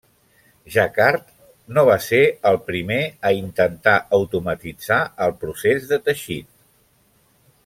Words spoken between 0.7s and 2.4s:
Jacquard no va ser